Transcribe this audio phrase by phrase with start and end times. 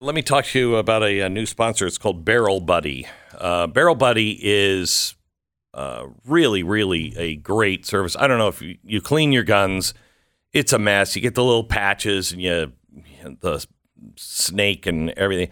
[0.00, 1.84] Let me talk to you about a, a new sponsor.
[1.84, 3.08] It's called Barrel Buddy.
[3.36, 5.16] Uh, Barrel Buddy is
[5.74, 8.14] uh, really, really a great service.
[8.16, 9.94] I don't know if you, you clean your guns,
[10.52, 11.16] it's a mess.
[11.16, 12.72] You get the little patches and you,
[13.40, 13.66] the
[14.14, 15.48] snake and everything.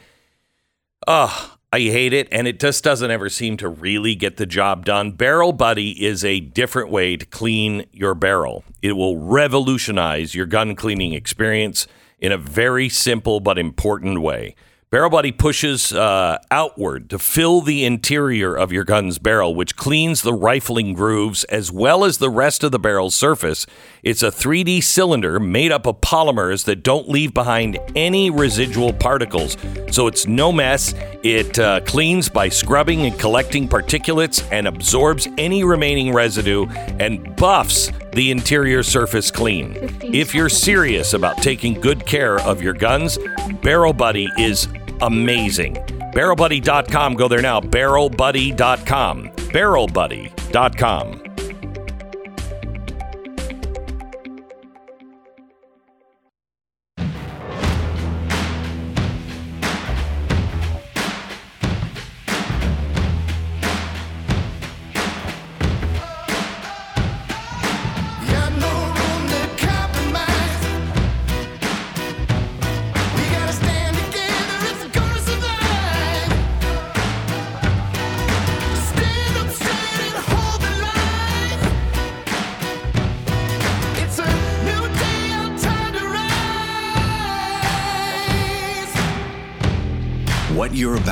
[1.09, 4.85] Oh, I hate it, and it just doesn't ever seem to really get the job
[4.85, 5.11] done.
[5.11, 8.63] Barrel Buddy is a different way to clean your barrel.
[8.81, 11.89] It will revolutionize your gun cleaning experience
[12.19, 14.55] in a very simple but important way.
[14.89, 20.23] Barrel Buddy pushes uh, outward to fill the interior of your gun's barrel, which cleans
[20.23, 23.67] the rifling grooves as well as the rest of the barrel's surface.
[24.05, 29.57] It's a 3D cylinder made up of polymers that don't leave behind any residual particles.
[29.91, 30.95] So it's no mess.
[31.25, 36.67] It uh, cleans by scrubbing and collecting particulates and absorbs any remaining residue
[37.01, 39.77] and buffs the interior surface clean.
[40.01, 43.19] If you're serious about taking good care of your guns,
[43.63, 44.69] Barrel Buddy is
[45.03, 45.75] amazing.
[46.15, 47.15] BarrelBuddy.com.
[47.15, 47.61] Go there now.
[47.61, 49.31] BarrelBuddy.com.
[49.31, 51.46] BarrelBuddy.com.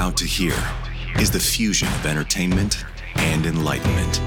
[0.04, 0.54] about to hear
[1.18, 2.84] is the fusion of entertainment
[3.16, 4.20] and enlightenment.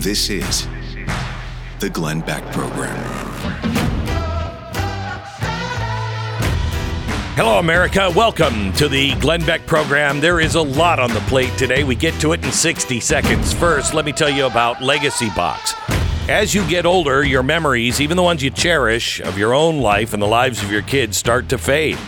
[0.00, 0.68] This is
[1.80, 2.96] the Glenn Beck Program.
[7.34, 8.12] Hello, America.
[8.14, 10.20] Welcome to the Glenn Beck program.
[10.20, 11.82] There is a lot on the plate today.
[11.82, 13.52] We get to it in 60 seconds.
[13.52, 15.74] First, let me tell you about Legacy Box.
[16.28, 20.14] As you get older, your memories, even the ones you cherish of your own life
[20.14, 21.98] and the lives of your kids, start to fade.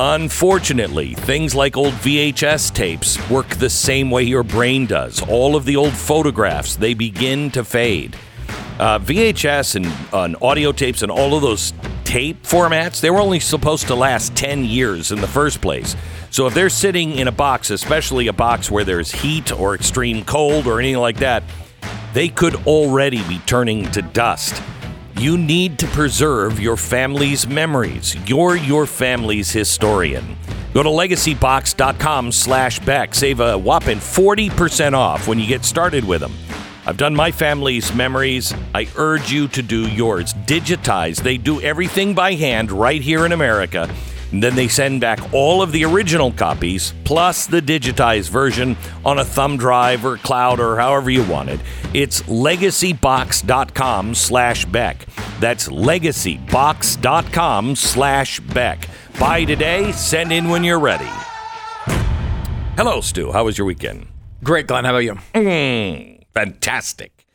[0.00, 5.20] Unfortunately, things like old VHS tapes work the same way your brain does.
[5.28, 8.16] All of the old photographs, they begin to fade.
[8.78, 11.72] Uh, VHS and, and audio tapes and all of those
[12.04, 15.96] tape formats, they were only supposed to last 10 years in the first place.
[16.30, 20.24] So if they're sitting in a box, especially a box where there's heat or extreme
[20.24, 21.42] cold or anything like that,
[22.12, 24.62] they could already be turning to dust.
[25.18, 28.14] You need to preserve your family's memories.
[28.28, 30.36] You're your family's historian.
[30.72, 33.16] Go to legacybox.com slash Beck.
[33.16, 36.32] Save a whopping 40% off when you get started with them.
[36.86, 38.54] I've done my family's memories.
[38.76, 40.34] I urge you to do yours.
[40.46, 41.20] Digitize.
[41.20, 43.92] They do everything by hand right here in America.
[44.32, 49.18] And then they send back all of the original copies plus the digitized version on
[49.18, 51.60] a thumb drive or cloud or however you want it.
[51.94, 55.06] It's legacybox.com slash Beck.
[55.40, 58.88] That's legacybox.com slash Beck.
[59.18, 61.08] Buy today, send in when you're ready.
[62.76, 63.32] Hello, Stu.
[63.32, 64.06] How was your weekend?
[64.44, 64.84] Great, Glenn.
[64.84, 65.14] How about you?
[65.34, 67.26] Mm, fantastic,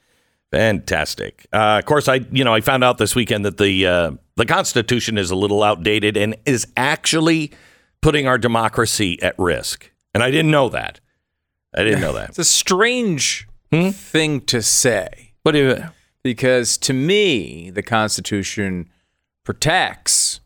[0.52, 1.46] fantastic.
[1.52, 4.46] Uh, of course, I you know I found out this weekend that the uh, the
[4.46, 7.52] Constitution is a little outdated and is actually
[8.02, 9.92] putting our democracy at risk.
[10.14, 11.00] And I didn't know that.
[11.76, 12.30] I didn't know that.
[12.30, 13.90] It's a strange Hmm?
[13.90, 15.84] thing to say do you?
[16.24, 18.88] because to me, the Constitution
[19.44, 20.40] protects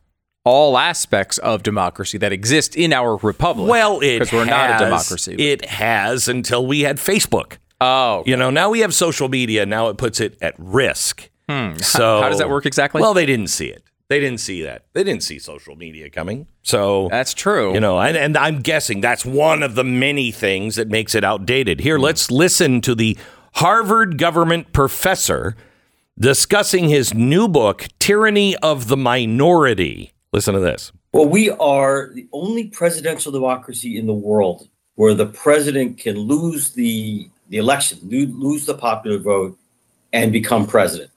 [0.44, 3.70] all aspects of democracy that exist in our republic.
[3.70, 5.36] Well, it because we're not a democracy.
[5.38, 7.58] It has until we had Facebook.
[7.82, 9.66] oh, You know, now we have social media.
[9.66, 11.30] Now it puts it at risk.
[11.50, 11.78] Hmm.
[11.78, 13.02] So How does that work exactly?
[13.02, 13.84] Well, they didn't see it.
[14.10, 14.86] They didn't see that.
[14.94, 16.48] They didn't see social media coming.
[16.64, 17.74] So that's true.
[17.74, 21.24] You know, and, and I'm guessing that's one of the many things that makes it
[21.24, 21.82] outdated.
[21.82, 22.04] Here, hmm.
[22.04, 23.18] let's listen to the
[23.56, 25.56] Harvard government professor
[26.20, 30.12] discussing his new book, Tyranny of the Minority.
[30.32, 30.92] Listen to this.
[31.12, 36.72] Well, we are the only presidential democracy in the world where the president can lose
[36.72, 39.58] the, the election, lose the popular vote,
[40.12, 41.12] and become president.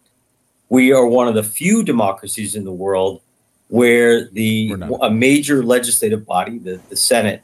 [0.70, 3.20] We are one of the few democracies in the world
[3.68, 4.72] where the
[5.02, 7.42] a major legislative body, the, the Senate,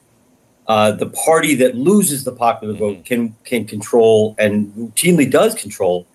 [0.69, 6.07] uh, the party that loses the popular vote can can control and routinely does control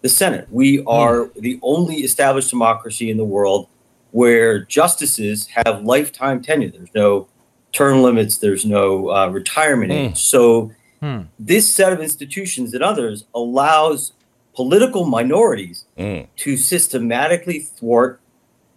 [0.00, 0.46] the Senate.
[0.50, 3.68] We are the only established democracy in the world
[4.10, 6.70] where justices have lifetime tenure.
[6.70, 7.26] There's no
[7.72, 8.38] term limits.
[8.38, 9.98] There's no uh, retirement Hmm.
[9.98, 10.18] age.
[10.22, 11.22] So Hmm.
[11.38, 14.12] this set of institutions and others allows
[14.54, 16.26] political minorities Mm.
[16.36, 18.20] to systematically thwart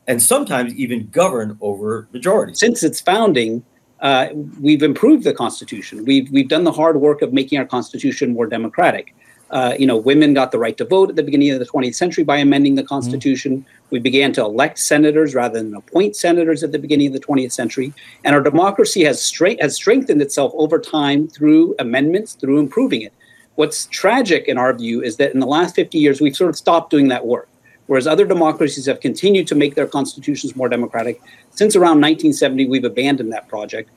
[0.07, 2.59] and sometimes even govern over majorities.
[2.59, 3.63] since its founding,
[4.01, 4.27] uh,
[4.61, 6.05] we've improved the Constitution.
[6.05, 9.13] We've we've done the hard work of making our Constitution more democratic.
[9.49, 11.95] Uh, you know, women got the right to vote at the beginning of the 20th
[11.95, 13.65] century by amending the Constitution.
[13.91, 17.53] We began to elect senators rather than appoint senators at the beginning of the 20th
[17.53, 17.93] century,
[18.25, 23.13] and our democracy has straight has strengthened itself over time through amendments, through improving it.
[23.57, 26.55] What's tragic in our view is that in the last 50 years we've sort of
[26.55, 27.49] stopped doing that work.
[27.87, 31.19] Whereas other democracies have continued to make their constitutions more democratic,
[31.49, 33.89] since around 1970 we've abandoned that project.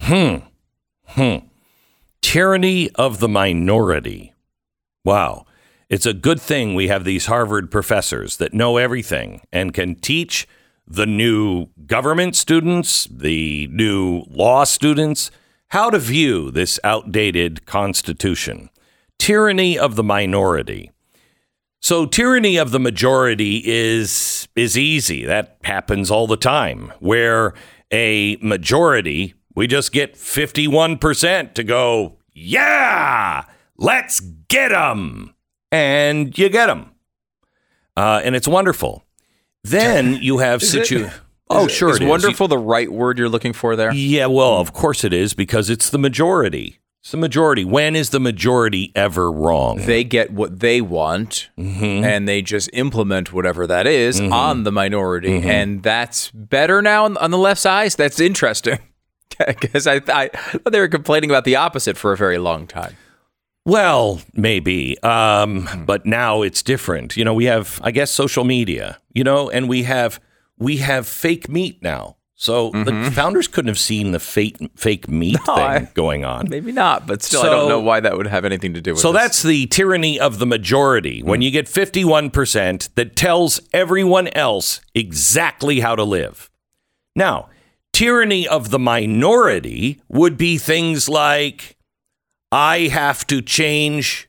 [0.00, 0.36] Hmm.
[1.06, 1.46] Hmm.
[2.22, 4.34] Tyranny of the minority.
[5.04, 5.46] Wow.
[5.88, 10.48] It's a good thing we have these Harvard professors that know everything and can teach
[10.88, 15.30] the new government students, the new law students,
[15.68, 18.70] how to view this outdated Constitution.
[19.22, 20.90] Tyranny of the minority.
[21.80, 25.24] So tyranny of the majority is is easy.
[25.24, 26.92] That happens all the time.
[26.98, 27.54] Where
[27.92, 33.44] a majority, we just get 51% to go, "Yeah,
[33.76, 35.34] let's get them."
[35.70, 36.90] And you get them.
[37.96, 39.04] Uh, and it's wonderful.
[39.62, 41.08] Then you have situ
[41.48, 42.08] Oh, Is- sure Is it is.
[42.08, 43.92] wonderful the right word you're looking for there?
[43.92, 46.78] Yeah, well, of course it is because it's the majority.
[47.02, 47.64] It's the majority.
[47.64, 49.78] When is the majority ever wrong?
[49.78, 52.04] They get what they want mm-hmm.
[52.04, 54.32] and they just implement whatever that is mm-hmm.
[54.32, 55.40] on the minority.
[55.40, 55.50] Mm-hmm.
[55.50, 57.90] And that's better now on, on the left side.
[57.92, 58.78] That's interesting.
[59.38, 62.96] Because I, I thought they were complaining about the opposite for a very long time.
[63.64, 65.02] Well, maybe.
[65.02, 65.84] Um, hmm.
[65.84, 67.16] but now it's different.
[67.16, 70.20] You know, we have, I guess, social media, you know, and we have
[70.58, 72.16] we have fake meat now.
[72.42, 76.48] So the founders couldn't have seen the fake fake meat No, thing I- going on.
[76.50, 79.00] Maybe not, but still, I don't know why that would have anything to do with
[79.00, 79.22] So this.
[79.22, 81.22] that's the tyranny of the majority.
[81.22, 86.50] When you get 51% that tells everyone else exactly how to live.
[87.14, 87.48] Now,
[87.92, 91.76] tyranny of the minority would be things like
[92.50, 94.28] I have to change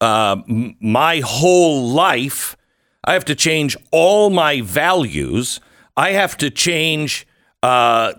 [0.00, 2.56] uh, m- my whole life.
[3.04, 5.58] I have to change all my values.
[5.96, 7.26] I have to change
[7.62, 8.12] uh,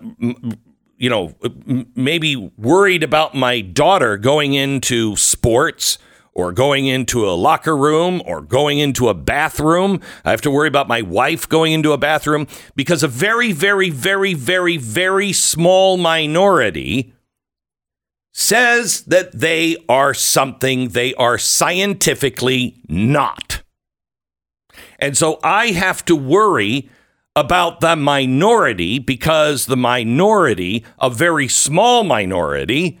[1.02, 5.98] you know, m- maybe worried about my daughter going into sports
[6.34, 10.00] or going into a locker room or going into a bathroom.
[10.24, 13.90] I have to worry about my wife going into a bathroom because a very, very,
[13.90, 17.12] very, very, very small minority
[18.32, 23.62] says that they are something they are scientifically not.
[24.98, 26.88] And so I have to worry
[27.34, 33.00] about the minority because the minority, a very small minority,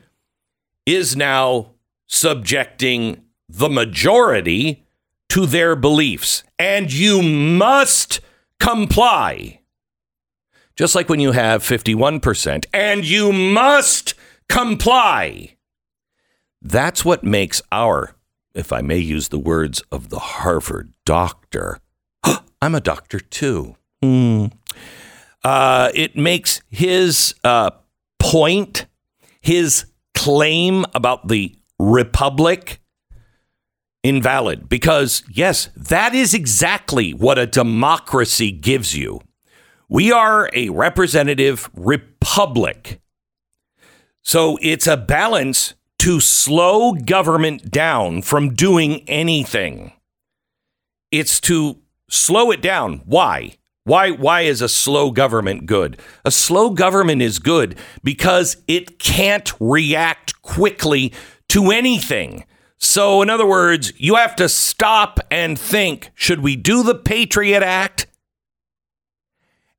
[0.86, 1.72] is now
[2.06, 4.86] subjecting the majority
[5.28, 6.44] to their beliefs.
[6.58, 8.20] And you must
[8.58, 9.60] comply.
[10.76, 14.14] Just like when you have 51%, and you must
[14.48, 15.56] comply.
[16.62, 18.14] That's what makes our,
[18.54, 21.80] if I may use the words of the Harvard doctor,
[22.62, 23.76] I'm a doctor too.
[24.02, 24.46] Hmm.
[25.44, 27.70] Uh, it makes his uh,
[28.18, 28.86] point,
[29.40, 32.80] his claim about the republic
[34.02, 39.20] invalid because, yes, that is exactly what a democracy gives you.
[39.88, 43.00] We are a representative republic.
[44.22, 49.92] So it's a balance to slow government down from doing anything.
[51.10, 51.78] It's to
[52.08, 53.02] slow it down.
[53.04, 53.56] Why?
[53.84, 55.98] Why why is a slow government good?
[56.24, 61.12] A slow government is good because it can't react quickly
[61.48, 62.44] to anything.
[62.78, 67.62] So in other words, you have to stop and think, should we do the Patriot
[67.62, 68.06] Act?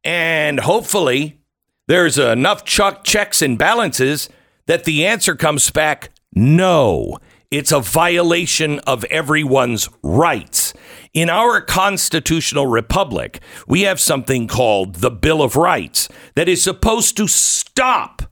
[0.03, 1.39] And hopefully
[1.87, 4.29] there's enough checks and balances
[4.65, 7.17] that the answer comes back no.
[7.53, 10.73] It's a violation of everyone's rights.
[11.13, 17.15] In our constitutional republic, we have something called the Bill of Rights that is supposed
[17.17, 18.23] to stop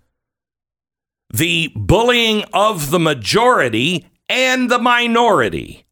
[1.31, 5.85] the bullying of the majority and the minority.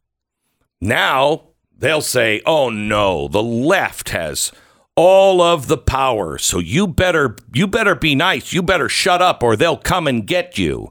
[0.81, 4.51] Now they'll say, oh no, the left has
[4.95, 6.39] all of the power.
[6.39, 8.53] So you better you better be nice.
[8.53, 10.89] You better shut up or they'll come and get you.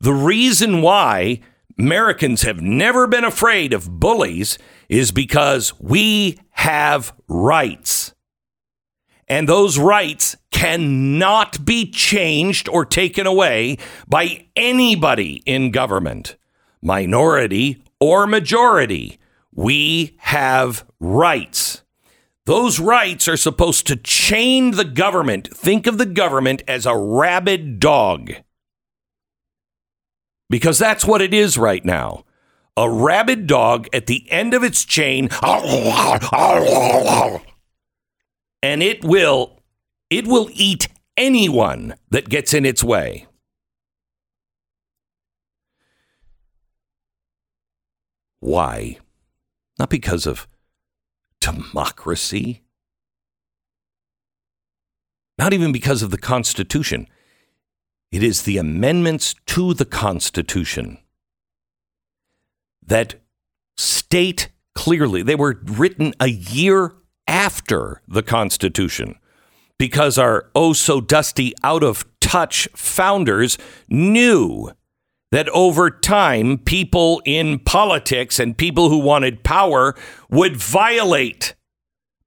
[0.00, 1.40] The reason why
[1.78, 8.14] Americans have never been afraid of bullies is because we have rights.
[9.28, 13.76] And those rights cannot be changed or taken away
[14.08, 16.36] by anybody in government,
[16.82, 19.18] minority or majority.
[19.54, 21.82] We have rights.
[22.46, 25.54] Those rights are supposed to chain the government.
[25.54, 28.32] Think of the government as a rabid dog.
[30.50, 32.24] Because that's what it is right now.
[32.76, 35.28] A rabid dog at the end of its chain.
[38.62, 39.62] And it will
[40.10, 43.26] it will eat anyone that gets in its way.
[48.40, 48.98] Why?
[49.78, 50.48] Not because of
[51.40, 52.62] democracy.
[55.38, 57.06] Not even because of the Constitution.
[58.12, 60.98] It is the amendments to the Constitution
[62.84, 63.14] that
[63.76, 66.94] state clearly, they were written a year
[67.28, 69.16] after the Constitution
[69.78, 73.56] because our oh so dusty, out of touch founders
[73.88, 74.70] knew
[75.30, 79.94] that over time, people in politics and people who wanted power
[80.28, 81.54] would violate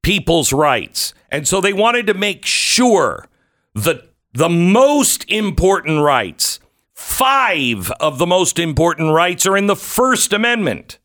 [0.01, 1.13] people's rights.
[1.29, 3.27] And so they wanted to make sure
[3.75, 6.59] that the most important rights,
[6.93, 10.97] five of the most important rights, are in the First Amendment.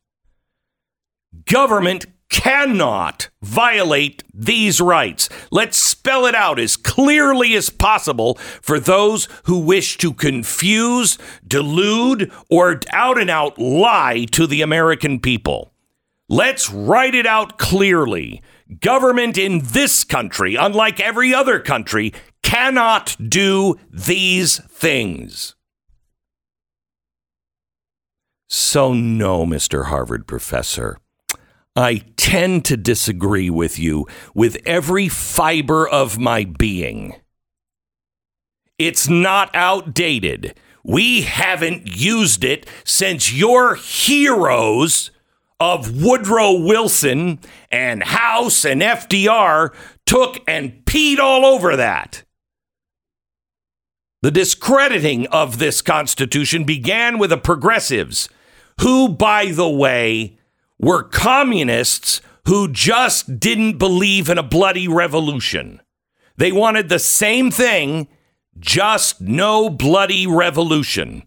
[1.44, 5.28] Government cannot violate these rights.
[5.50, 12.30] Let's spell it out as clearly as possible for those who wish to confuse, delude,
[12.50, 15.73] or out and out lie to the American people.
[16.28, 18.42] Let's write it out clearly.
[18.80, 22.12] Government in this country, unlike every other country,
[22.49, 25.55] cannot do these things.
[28.49, 29.87] So, no, Mr.
[29.87, 30.97] Harvard professor.
[31.76, 37.17] I tend to disagree with you with every fiber of my being.
[38.78, 40.59] It's not outdated.
[40.83, 45.11] We haven't used it since your heroes
[45.61, 47.40] of Woodrow Wilson
[47.71, 49.75] and House and FDR
[50.07, 52.25] took and peed all over that.
[54.20, 58.28] The discrediting of this Constitution began with the progressives,
[58.80, 60.38] who, by the way,
[60.78, 65.80] were communists who just didn't believe in a bloody revolution.
[66.37, 68.08] They wanted the same thing,
[68.58, 71.25] just no bloody revolution.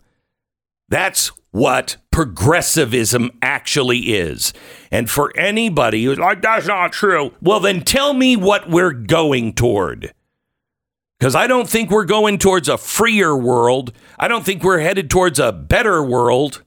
[0.89, 4.51] That's what progressivism actually is.
[4.89, 9.53] And for anybody who's like, that's not true, well, then tell me what we're going
[9.53, 10.13] toward.
[11.21, 13.93] Because I don't think we're going towards a freer world.
[14.17, 16.63] I don't think we're headed towards a better world.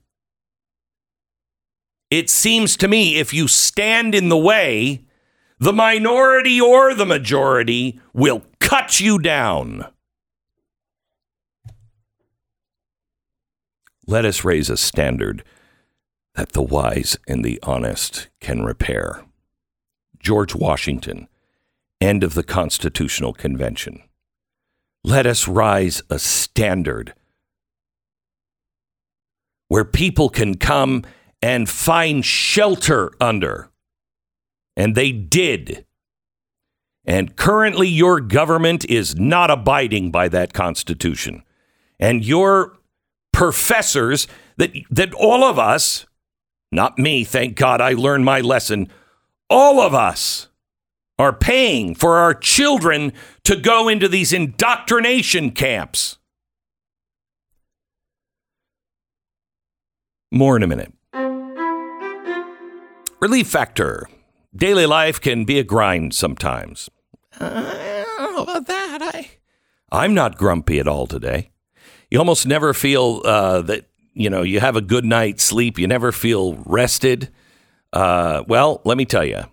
[2.08, 5.06] It seems to me if you stand in the way,
[5.58, 9.86] the minority or the majority will cut you down.
[14.06, 15.42] Let us raise a standard
[16.36, 19.24] that the wise and the honest can repair.
[20.20, 21.26] George Washington,
[22.00, 24.04] end of the Constitutional Convention.
[25.04, 27.14] Let us rise a standard
[29.68, 31.04] where people can come
[31.42, 33.70] and find shelter under.
[34.76, 35.84] And they did.
[37.04, 41.42] And currently, your government is not abiding by that Constitution.
[42.00, 42.78] And your
[43.30, 46.06] professors, that, that all of us,
[46.72, 48.88] not me, thank God I learned my lesson,
[49.50, 50.48] all of us
[51.18, 53.12] are paying for our children
[53.44, 56.18] to go into these indoctrination camps.
[60.32, 60.92] More in a minute.
[63.20, 64.08] Relief factor.
[64.54, 66.90] Daily life can be a grind sometimes.
[67.40, 68.98] I don't know about that.
[69.02, 69.30] I,
[69.90, 71.50] I'm not grumpy at all today.
[72.10, 75.78] You almost never feel uh, that you know you have a good night's sleep.
[75.78, 77.30] You never feel rested.
[77.92, 79.44] Uh, well, let me tell you,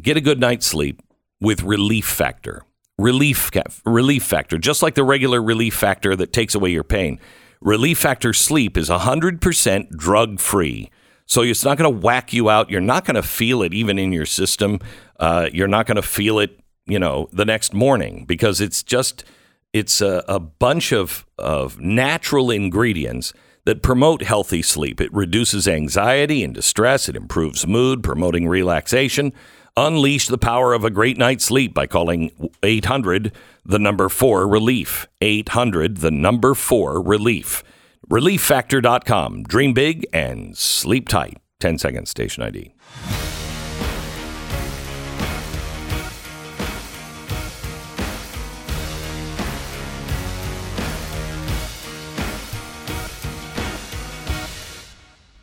[0.00, 1.02] get a good night's sleep
[1.40, 2.62] with Relief Factor.
[2.98, 3.50] Relief
[3.84, 7.20] Relief Factor, just like the regular Relief Factor that takes away your pain.
[7.60, 10.90] Relief Factor Sleep is 100% drug free.
[11.26, 12.70] So it's not going to whack you out.
[12.70, 14.80] You're not going to feel it even in your system.
[15.20, 19.24] Uh, you're not going to feel it, you know, the next morning because it's just
[19.72, 23.32] it's a, a bunch of of natural ingredients
[23.64, 25.00] that promote healthy sleep.
[25.00, 27.08] It reduces anxiety and distress.
[27.08, 29.32] It improves mood, promoting relaxation.
[29.80, 33.30] Unleash the power of a great night's sleep by calling 800
[33.64, 35.06] the number 4 relief.
[35.20, 37.62] 800 the number 4 relief.
[38.10, 39.44] Relieffactor.com.
[39.44, 41.40] Dream big and sleep tight.
[41.60, 42.74] 10 seconds station ID.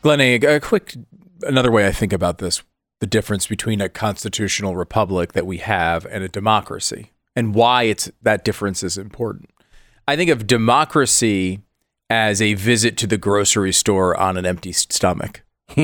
[0.02, 0.94] Glenn, a, a quick
[1.44, 2.62] another way I think about this.
[3.00, 8.10] The difference between a constitutional republic that we have and a democracy and why it's
[8.22, 9.50] that difference is important.
[10.08, 11.60] I think of democracy
[12.10, 15.42] as a visit to the grocery store on an empty stomach.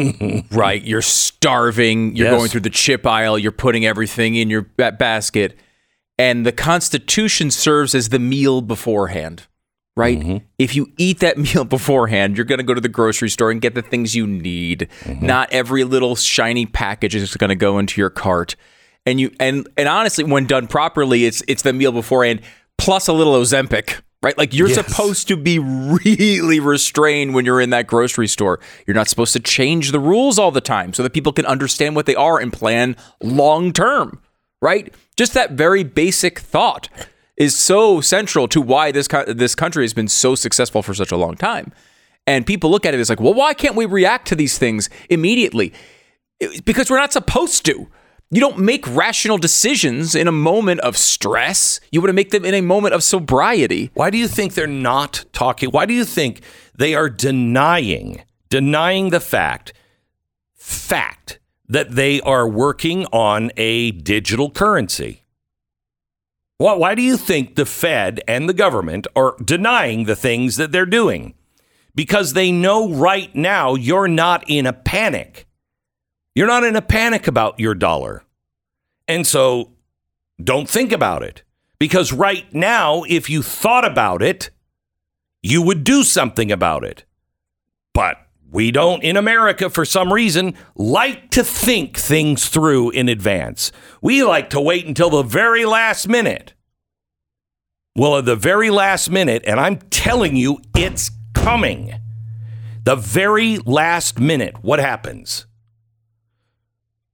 [0.51, 0.81] right?
[0.83, 2.37] You're starving, you're Yes.
[2.37, 5.57] going through the chip aisle, you're putting everything in your basket,
[6.19, 9.47] and the Constitution serves as the meal beforehand.
[9.97, 10.19] Right?
[10.19, 10.37] Mm-hmm.
[10.57, 13.59] If you eat that meal beforehand, you're going to go to the grocery store and
[13.61, 14.87] get the things you need.
[15.01, 15.25] Mm-hmm.
[15.25, 18.55] Not every little shiny package is going to go into your cart.
[19.05, 22.41] And you and and honestly, when done properly, it's it's the meal beforehand
[22.77, 24.01] plus a little Ozempic.
[24.23, 24.37] Right?
[24.37, 24.85] Like you're Yes.
[24.85, 28.59] supposed to be really restrained when you're in that grocery store.
[28.85, 31.95] You're not supposed to change the rules all the time so that people can understand
[31.95, 34.21] what they are and plan long term.
[34.61, 34.93] Right?
[35.17, 36.87] Just that very basic thought
[37.37, 41.11] is so central to why this co- this country has been so successful for such
[41.11, 41.71] a long time.
[42.27, 44.89] And people look at it as like, well, why can't we react to these things
[45.09, 45.73] immediately?
[46.39, 47.87] It's because we're not supposed to.
[48.33, 51.81] You don't make rational decisions in a moment of stress.
[51.91, 53.91] You want to make them in a moment of sobriety.
[53.93, 55.69] Why do you think they're not talking?
[55.69, 56.41] Why do you think
[56.77, 59.73] they are denying denying the fact
[60.53, 65.20] fact that they are working on a digital currency?
[66.61, 70.71] Why, why do you think the Fed and the government are denying the things that
[70.71, 71.33] they're doing?
[71.95, 75.47] Because they know right now you're not in a panic.
[76.35, 78.23] You're not in a panic about your dollar.
[79.07, 79.71] And so
[80.39, 81.41] don't think about it.
[81.79, 84.51] Because right now, if you thought about it,
[85.41, 87.05] you would do something about it.
[87.91, 88.17] But
[88.51, 93.71] we don't in America, for some reason, like to think things through in advance.
[94.01, 96.53] We like to wait until the very last minute.
[97.95, 101.93] Well, at the very last minute, and I'm telling you, it's coming.
[102.83, 105.45] The very last minute, what happens?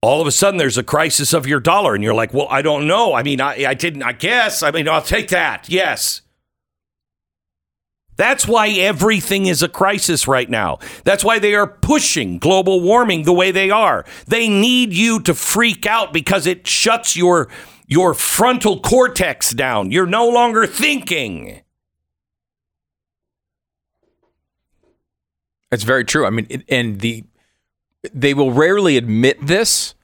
[0.02, 2.62] all of a sudden there's a crisis of your dollar and you're like well i
[2.62, 6.22] don't know i mean i, I didn't i guess i mean i'll take that yes
[8.18, 13.24] that's why everything is a crisis right now that's why they are pushing global warming
[13.24, 17.48] the way they are they need you to freak out because it shuts your
[17.88, 21.62] your frontal cortex down you're no longer thinking
[25.72, 26.26] It's very true.
[26.26, 27.26] I mean, and the
[28.14, 29.96] they will rarely admit this,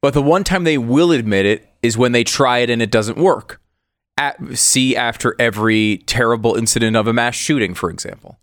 [0.00, 2.90] but the one time they will admit it is when they try it and it
[2.90, 3.60] doesn't work.
[4.18, 8.38] At, see after every terrible incident of a mass shooting, for example,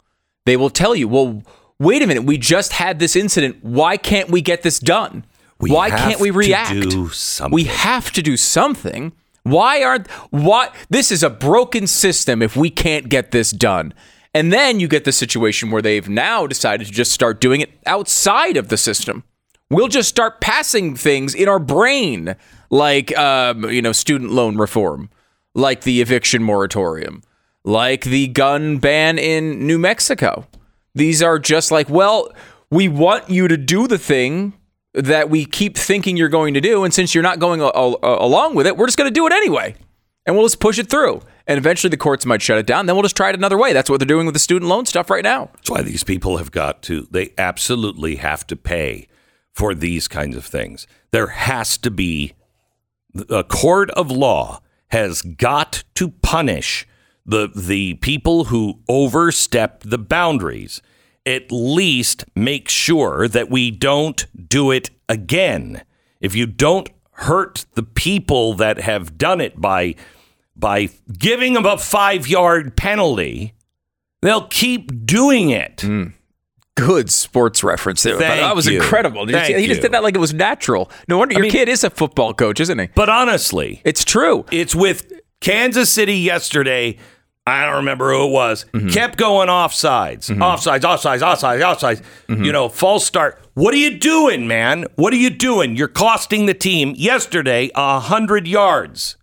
[0.45, 1.43] they will tell you, "Well,
[1.79, 3.57] wait a minute, we just had this incident.
[3.61, 5.25] Why can't we get this done?
[5.59, 6.89] We Why can't we to react?
[6.89, 9.13] do something." We have to do something.
[9.43, 13.93] Why aren't why this is a broken system if we can't get this done?
[14.33, 17.71] And then you get the situation where they've now decided to just start doing it
[17.85, 19.23] outside of the system.
[19.71, 22.35] We'll just start passing things in our brain,
[22.69, 25.09] like um, you know, student loan reform,
[25.59, 27.21] like the eviction moratorium,
[27.63, 30.47] like the gun ban in New Mexico.
[30.95, 32.31] These are just like, well,
[32.71, 34.53] we want you to do the thing
[34.93, 37.97] that we keep thinking you're going to do, and since you're not going a- a-
[38.25, 39.75] along with it, we're just going to do it anyway,
[40.25, 41.21] and we'll just push it through.
[41.45, 42.85] And eventually, the courts might shut it down.
[42.85, 43.73] Then we'll just try it another way.
[43.73, 45.49] That's what they're doing with the student loan stuff right now.
[45.55, 49.07] That's why these people have got to, they absolutely have to pay
[49.53, 50.85] for these kinds of things.
[51.11, 52.33] There has to be,
[53.29, 56.87] a court of law has got to punish
[57.25, 60.81] the, the people who overstep the boundaries.
[61.25, 65.83] At least make sure that we don't do it again.
[66.21, 69.95] If you don't hurt the people that have done it by,
[70.55, 73.53] by giving them a five yard penalty,
[74.21, 75.81] They'll keep doing it.
[75.81, 76.07] Hmm.
[76.79, 78.17] Good sports reference there.
[78.17, 78.81] Thank that was you.
[78.81, 79.25] incredible.
[79.25, 80.91] Did you see- Thank he just did that like it was natural.
[81.07, 82.87] No wonder your mean- kid is a football coach, isn't he?
[82.95, 84.45] But honestly, It's true.
[84.51, 85.11] it's with
[85.41, 86.97] Kansas City yesterday.
[87.47, 88.65] I don't remember who it was.
[88.73, 88.89] Mm-hmm.
[88.89, 89.65] Kept going mm-hmm.
[89.65, 92.45] offsides, offsides, offsides, offsides, offsides.
[92.45, 93.39] You know, false start.
[93.55, 94.85] What are you doing, man?
[94.95, 95.75] What are you doing?
[95.75, 99.17] You're costing the team yesterday a hundred yards.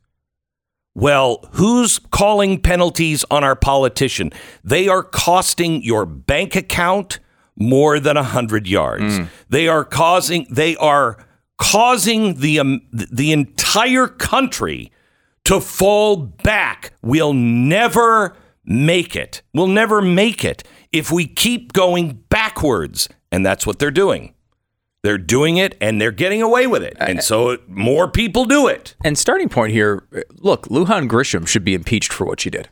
[0.95, 4.33] Well, who's calling penalties on our politician?
[4.65, 7.19] They are costing your bank account
[7.57, 9.21] more than a hundred yards.
[9.49, 10.47] They are causing.
[10.51, 11.17] They are
[11.59, 14.93] causing the um, the entire country
[15.45, 16.93] to fall back.
[17.03, 19.43] We'll never make it.
[19.55, 24.35] We'll never make it if we keep going backwards, and that's what they're doing.
[25.03, 28.97] They're doing it, and they're getting away with it, and so more people do it.
[29.05, 30.07] And starting point here,
[30.39, 32.69] look, Lujan Grisham should be impeached for what she did.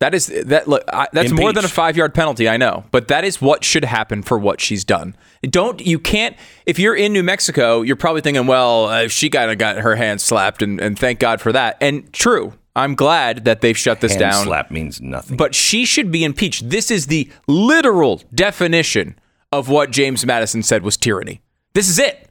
[0.00, 0.68] That is that.
[0.68, 2.48] Look, I, that's more than a five yard penalty.
[2.48, 5.16] I know, but that is what should happen for what she's done.
[5.42, 6.36] Don't you can't.
[6.66, 9.96] If you're in New Mexico, you're probably thinking, well, uh, she kind of got her
[9.96, 11.78] hand slapped, and, and thank God for that.
[11.80, 14.44] And true, I'm glad that they've shut this Hand down.
[14.44, 15.36] slap means nothing.
[15.36, 16.70] But she should be impeached.
[16.70, 19.18] This is the literal definition
[19.50, 21.40] of what James Madison said was tyranny.
[21.74, 22.28] This is it.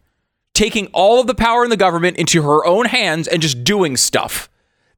[0.53, 3.97] Taking all of the power in the government into her own hands and just doing
[3.97, 4.49] stuff.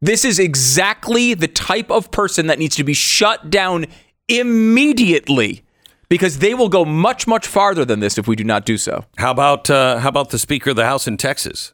[0.01, 3.85] This is exactly the type of person that needs to be shut down
[4.27, 5.63] immediately
[6.07, 9.05] because they will go much, much farther than this if we do not do so.
[9.17, 11.73] How about uh, how about the Speaker of the House in Texas?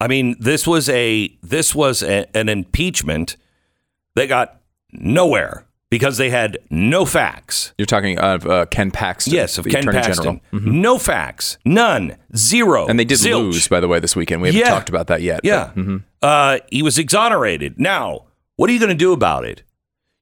[0.00, 3.36] I mean, this was a this was a, an impeachment
[4.16, 4.60] that got
[4.92, 5.66] nowhere
[5.98, 7.72] because they had no facts.
[7.78, 9.32] You're talking of uh, Ken Paxton.
[9.32, 10.40] Yes, of Ken Attorney Paxton.
[10.52, 10.72] General.
[10.72, 13.52] No facts, none, zero, And they did zilch.
[13.52, 14.42] lose, by the way, this weekend.
[14.42, 14.70] We haven't Yeah.
[14.70, 15.40] talked about that yet.
[15.42, 15.98] but- Yeah.
[16.22, 17.78] Uh, he was exonerated.
[17.78, 18.24] Now,
[18.56, 19.62] what are you going to do about it?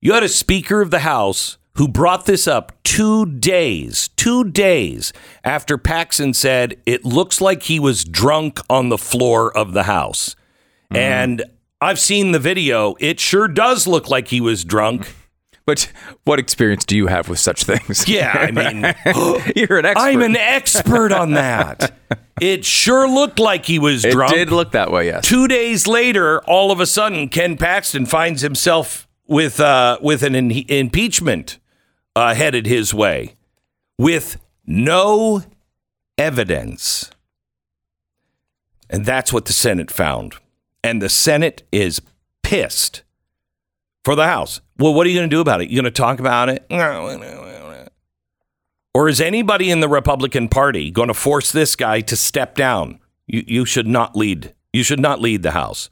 [0.01, 5.13] You had a Speaker of the House who brought this up two days, two days
[5.45, 10.37] after Paxton said it looks like he was drunk on the floor of the House.
[10.91, 11.43] And
[11.81, 12.95] I've seen the video.
[13.01, 15.15] It sure does look like he was drunk.
[15.65, 15.93] But
[16.25, 18.07] what experience do you have with such things?
[18.13, 18.83] Yeah, I mean,
[19.57, 20.03] You're an expert.
[20.03, 21.95] I'm an expert on that.
[22.41, 24.33] It sure looked like he was It drunk.
[24.33, 25.25] It did look that way, yes.
[25.27, 30.35] Two days later, all of a sudden, Ken Paxton finds himself with uh, with an
[30.35, 31.59] in- impeachment
[32.17, 33.35] uh, headed his way,
[33.99, 35.43] with no
[36.19, 37.11] evidence,
[38.91, 40.35] and that's what the Senate found,
[40.83, 42.03] and the Senate is
[42.43, 43.03] pissed
[44.05, 44.61] for the House.
[44.79, 45.71] Well, what are you going to do about it?
[45.71, 46.65] You going to talk about it?
[48.95, 52.99] Or is anybody in the Republican Party going to force this guy to step down?
[53.27, 54.55] You, you should not lead.
[54.73, 55.89] You should not lead the House.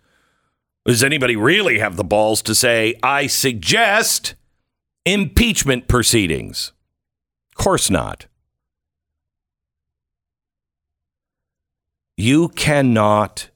[0.86, 4.34] Does anybody really have the balls to say, I suggest
[5.06, 6.72] impeachment proceedings?
[7.52, 8.26] Of course not.
[12.16, 13.49] You cannot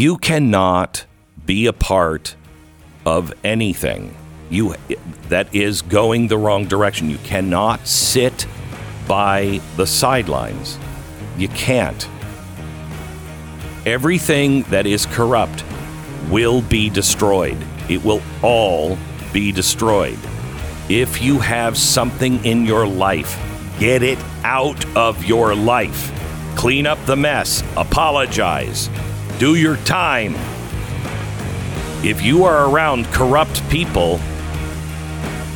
[0.00, 1.04] you cannot
[1.44, 2.34] be a part
[3.04, 4.16] of anything
[4.48, 4.74] you
[5.28, 7.10] that is going the wrong direction.
[7.10, 8.46] You cannot sit
[9.06, 10.78] by the sidelines.
[11.36, 12.08] You can't.
[13.84, 15.64] Everything that is corrupt
[16.30, 17.58] will be destroyed.
[17.90, 18.96] It will all
[19.34, 20.18] be destroyed.
[20.88, 23.38] If you have something in your life,
[23.78, 26.10] get it out of your life.
[26.56, 27.62] Clean up the mess.
[27.76, 28.88] Apologize.
[29.40, 30.34] Do your time.
[32.04, 34.20] If you are around corrupt people,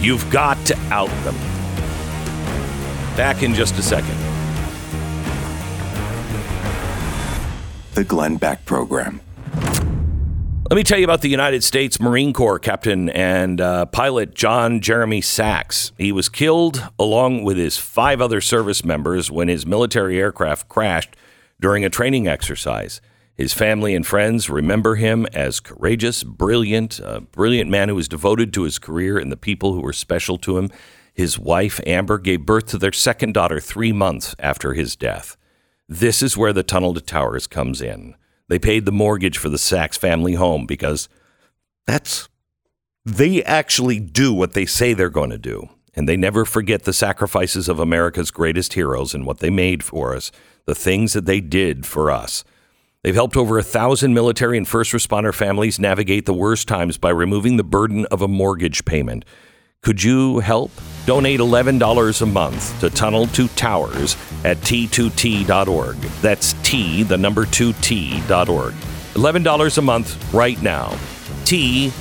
[0.01, 1.35] you've got to out them.
[3.15, 4.17] Back in just a second.
[7.93, 9.21] The Glenn Beck Program.
[10.71, 14.81] Let me tell you about the United States Marine Corps captain and uh, pilot John
[14.81, 15.93] Jeremy Sax.
[15.99, 21.15] He was killed along with his five other service members when his military aircraft crashed
[21.61, 23.03] during a training exercise.
[23.35, 28.53] His family and friends remember him as courageous, brilliant, a brilliant man who was devoted
[28.55, 30.71] to his career and the people who were special to him.
[31.13, 35.37] His wife, Amber, gave birth to their second daughter three months after his death.
[35.89, 38.15] This is where the Tunnel to Towers comes in.
[38.49, 41.09] They paid the mortgage for the Sax family home because
[41.87, 42.29] that's
[43.05, 45.69] they actually do what they say they're going to do.
[45.95, 50.15] And they never forget the sacrifices of America's greatest heroes and what they made for
[50.15, 50.33] us,
[50.67, 52.45] the things that they did for us.
[53.05, 57.11] They've helped over a thousand military and first responder families navigate the worst times by
[57.11, 59.27] removing the burden of a mortgage payment.
[59.83, 60.71] Could you help?
[61.05, 65.97] Donate $11 a month to Tunnel to Towers at t2t.org.
[66.23, 68.73] That's T, the number 2t.org.
[68.73, 70.89] $11 a month right now.
[71.45, 71.95] t2t.org.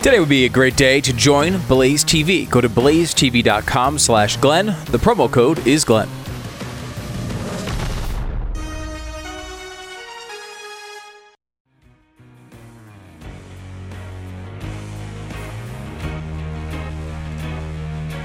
[0.00, 2.48] Today would be a great day to join Blaze TV.
[2.48, 4.66] Go to blazetv.com slash Glenn.
[4.66, 6.08] The promo code is Glenn.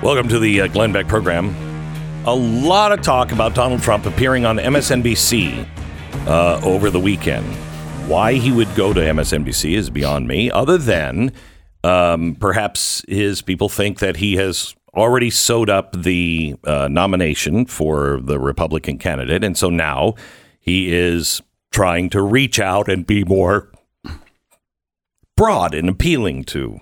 [0.04, 1.56] Welcome to the uh, Glenn Beck program.
[2.28, 5.68] A lot of talk about Donald Trump appearing on MSNBC
[6.28, 7.48] uh, over the weekend.
[8.08, 11.32] Why he would go to MSNBC is beyond me, other than
[11.84, 18.19] um, perhaps his people think that he has already sewed up the uh, nomination for
[18.22, 19.43] the Republican candidate.
[19.43, 20.15] And so now
[20.60, 21.41] he is
[21.72, 23.72] trying to reach out and be more
[25.36, 26.80] broad and appealing to.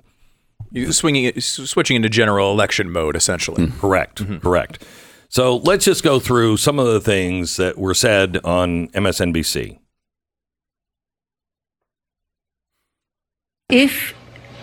[0.74, 3.72] You swinging switching into general election mode, essentially.
[3.80, 4.22] Correct.
[4.42, 4.86] Correct.
[5.28, 9.80] So let's just go through some of the things that were said on MSNBC.
[13.70, 14.14] If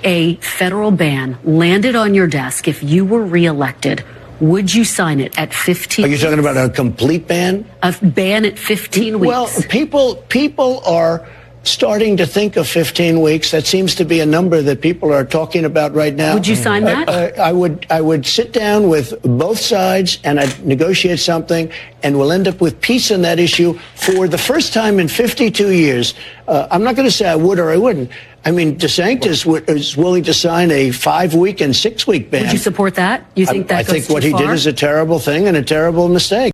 [0.04, 4.04] a federal ban landed on your desk, if you were reelected,
[4.40, 6.04] would you sign it at 15?
[6.04, 7.68] Are you talking about a complete ban?
[7.82, 9.28] a ban at 15 weeks?
[9.28, 11.26] Well, people people are
[11.68, 13.50] starting to think of 15 weeks.
[13.50, 16.34] That seems to be a number that people are talking about right now.
[16.34, 17.08] Would you sign that?
[17.08, 21.70] Uh, I would I would sit down with both sides and I'd negotiate something,
[22.02, 25.72] and we'll end up with peace on that issue for the first time in 52
[25.72, 26.14] years.
[26.46, 28.10] Uh, I'm not going to say I would or I wouldn't.
[28.44, 32.42] I mean, DeSantis w- is willing to sign a five week and six week ban.
[32.42, 33.26] Would you support that?
[33.34, 35.62] You think I, that I think what he did is a terrible thing and a
[35.62, 36.52] terrible mistake.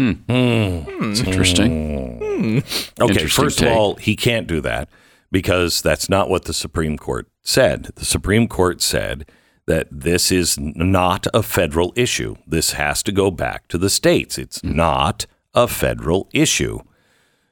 [0.00, 0.12] Hmm.
[0.12, 1.10] Hmm.
[1.10, 2.18] It's interesting.
[2.18, 2.58] Hmm.
[3.02, 4.88] Okay, Interesting first of all, he can't do that
[5.30, 7.90] because that's not what the Supreme Court said.
[7.96, 9.28] The Supreme Court said
[9.66, 12.36] that this is not a federal issue.
[12.46, 14.38] This has to go back to the states.
[14.38, 16.78] It's not a federal issue.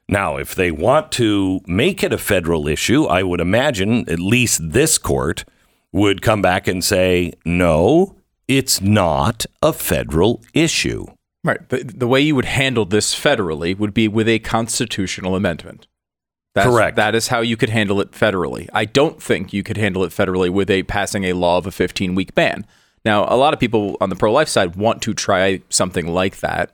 [0.07, 4.71] Now, if they want to make it a federal issue, I would imagine at least
[4.71, 5.45] this court
[5.91, 8.15] would come back and say, no,
[8.47, 11.05] it's not a federal issue.
[11.43, 11.67] Right.
[11.69, 15.87] The, the way you would handle this federally would be with a constitutional amendment.
[16.55, 16.95] That's, Correct.
[16.95, 18.67] That is how you could handle it federally.
[18.73, 21.71] I don't think you could handle it federally with a passing a law of a
[21.71, 22.65] 15 week ban.
[23.05, 26.39] Now, a lot of people on the pro life side want to try something like
[26.39, 26.71] that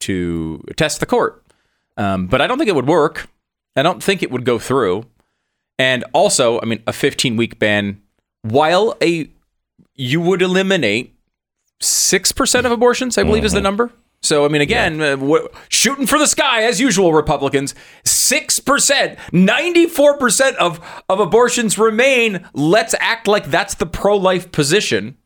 [0.00, 1.42] to test the court,
[1.96, 3.28] um, but I don't think it would work.
[3.74, 5.06] I don't think it would go through.
[5.78, 8.00] And also, I mean, a 15 week ban,
[8.42, 9.28] while a
[9.94, 11.17] you would eliminate
[11.80, 13.92] six percent of abortions, I believe, is the number.
[14.20, 17.74] So, I mean, again, uh, wh- shooting for the sky as usual, Republicans.
[18.04, 22.44] Six percent, ninety-four percent of of abortions remain.
[22.52, 25.16] Let's act like that's the pro-life position.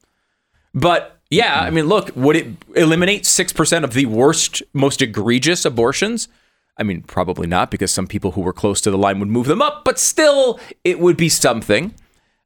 [0.74, 5.64] But yeah, I mean, look, would it eliminate six percent of the worst, most egregious
[5.64, 6.28] abortions?
[6.76, 9.46] I mean, probably not, because some people who were close to the line would move
[9.46, 9.84] them up.
[9.84, 11.94] But still, it would be something.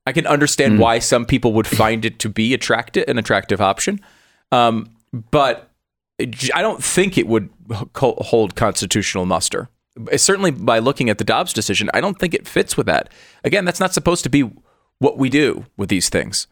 [0.06, 4.00] I can understand why some people would find it to be attractive, an attractive option,
[4.52, 4.90] um,
[5.32, 5.70] but
[6.54, 7.50] I don't think it would
[7.96, 9.68] hold constitutional muster.
[10.16, 13.10] Certainly, by looking at the Dobbs decision, I don't think it fits with that.
[13.44, 14.50] Again, that's not supposed to be
[14.98, 16.46] what we do with these things.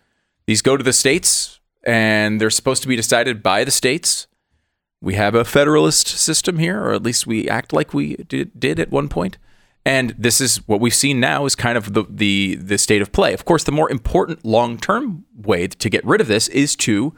[0.47, 4.27] These go to the states, and they're supposed to be decided by the states.
[5.01, 8.81] We have a federalist system here, or at least we act like we did, did
[8.81, 9.39] at one point.
[9.87, 13.13] And this is what we've seen now is kind of the, the the state of
[13.13, 13.35] play.
[13.35, 17.15] Of course, the more important long term way to get rid of this is to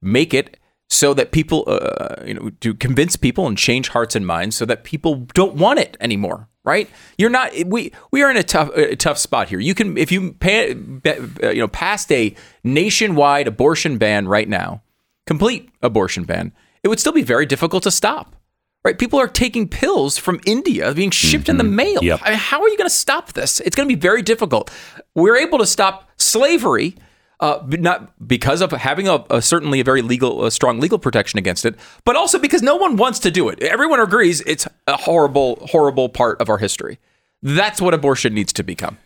[0.00, 4.26] make it so that people, uh, you know, to convince people and change hearts and
[4.26, 6.48] minds so that people don't want it anymore.
[6.62, 6.88] Right?
[7.18, 7.52] You're not.
[7.66, 9.58] We we are in a tough a tough spot here.
[9.58, 14.82] You can if you pay, uh, you know passed a nationwide abortion ban right now,
[15.26, 18.36] complete abortion ban, it would still be very difficult to stop.
[18.84, 18.98] Right?
[18.98, 22.04] People are taking pills from India being shipped in the mail.
[22.04, 22.20] Yep.
[22.22, 23.60] I mean, how are you going to stop this?
[23.60, 24.70] It's going to be very difficult.
[25.14, 26.94] We're able to stop slavery,
[27.40, 31.38] uh, not because of having a, a certainly a very legal, a strong legal protection
[31.38, 33.62] against it, but also because no one wants to do it.
[33.62, 36.98] Everyone agrees it's a horrible, horrible part of our history.
[37.42, 38.98] That's what abortion needs to become.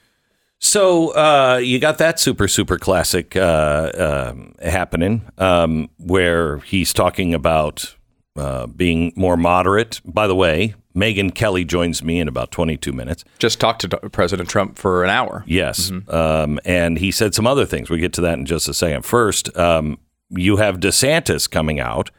[0.59, 7.33] So uh, you got that super super classic uh, um, happening um, where he's talking
[7.33, 7.95] about
[8.39, 10.01] uh, being more moderate.
[10.05, 13.25] By the way, Megyn Kelly joins me in about 22 minutes.
[13.39, 15.45] Just talked to President Trump for an hour.
[15.47, 17.91] Yes, um, and he said some other things.
[17.91, 19.03] We get to that in just a second.
[19.03, 19.99] First, um,
[20.31, 22.11] you have DeSantis coming out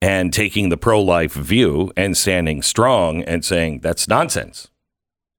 [0.00, 4.68] and taking the pro-life view and standing strong and saying that's nonsense.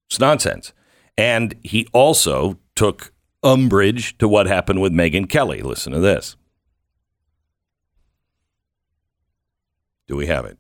[0.10, 0.74] It's nonsense.
[1.18, 5.62] And he also took umbrage to what happened with Megyn Kelly.
[5.62, 6.36] Listen to this.
[10.10, 10.58] Do we have it?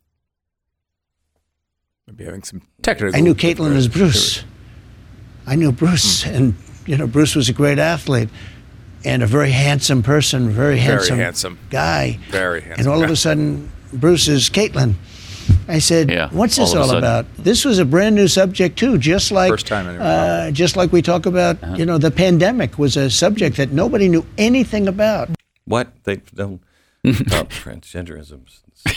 [2.05, 3.17] Maybe having some technical.
[3.17, 4.43] I knew Caitlyn as Bruce.
[5.47, 6.53] I knew Bruce, and
[6.85, 8.29] you know Bruce was a great athlete
[9.03, 11.57] and a very handsome person, very handsome, handsome.
[11.71, 12.19] guy.
[12.29, 12.71] Very handsome.
[12.71, 14.93] And handsome all of a sudden, Bruce is Caitlyn.
[15.67, 18.99] I said, Yeah, "What's this all all, about?" This was a brand new subject too,
[18.99, 21.57] just like First time uh, just like we talk about.
[21.75, 25.31] You know, the pandemic was a subject that nobody knew anything about.
[25.65, 26.61] What they don't
[27.05, 28.41] Oh, about transgenderism?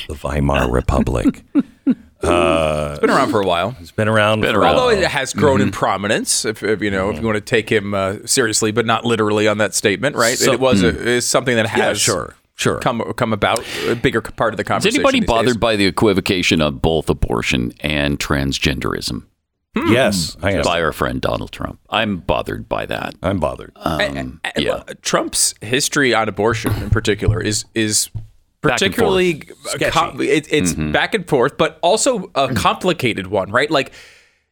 [0.08, 1.44] The Weimar Republic.
[2.22, 3.74] It's uh, been around for a while.
[3.80, 4.42] It's been around.
[4.42, 4.76] Been for around.
[4.76, 5.76] Although it has grown in mm-hmm.
[5.76, 7.22] prominence, if, if you know, if mm-hmm.
[7.22, 10.38] you want to take him uh, seriously, but not literally on that statement, right?
[10.38, 11.04] So- it was a, mm.
[11.04, 12.78] is something that has Yeah, sure, sure.
[12.78, 15.00] come come about a bigger part of the conversation.
[15.00, 15.56] Is anybody bothered days.
[15.56, 19.24] by the equivocation of both abortion and transgenderism?
[19.76, 19.90] Hmm.
[19.90, 20.64] Yes, I am.
[20.64, 21.80] by our friend Donald Trump.
[21.88, 23.14] I'm bothered by that.
[23.22, 23.72] I'm bothered.
[23.76, 24.74] Um, um And yeah.
[24.74, 28.10] look, Trump's history on abortion, in particular, is is
[28.60, 29.40] particularly
[29.90, 30.92] com- it, it's mm-hmm.
[30.92, 32.54] back and forth, but also a mm-hmm.
[32.54, 33.70] complicated one, right?
[33.70, 33.92] Like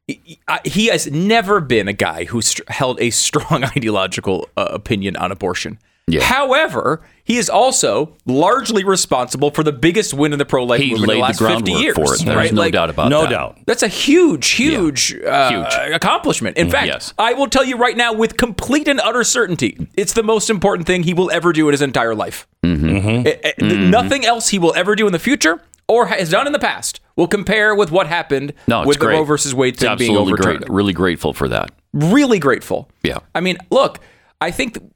[0.07, 4.69] he- uh, he has never been a guy who st- held a strong ideological uh,
[4.71, 5.79] opinion on abortion.
[6.12, 6.23] Yeah.
[6.23, 11.12] However, he is also largely responsible for the biggest win in the pro-life He movement
[11.12, 11.94] in laid the the last 50 groundwork years.
[11.96, 12.25] for it.
[12.25, 12.53] There's right?
[12.53, 13.31] no Like, doubt about no that.
[13.31, 13.59] No doubt.
[13.66, 15.94] that's a huge, huge, uh, Huge.
[15.94, 16.57] accomplishment.
[16.57, 17.14] In fact, yes.
[17.18, 20.87] I will tell you right now with complete and utter certainty, it's the most important
[20.87, 22.46] thing he will ever do in his entire life.
[22.64, 23.27] Mm-hmm.
[23.27, 26.46] Eh, eh, th- Nothing else he will ever do in the future or has done
[26.46, 29.14] in the past will compare with what happened No, with great.
[29.14, 30.61] the Roe versus Wade It's thing being overturned.
[30.61, 30.70] great.
[30.70, 31.70] Really grateful for that.
[31.92, 32.88] Really grateful.
[33.03, 33.18] Yeah.
[33.35, 33.99] I mean, look,
[34.40, 34.87] I think th-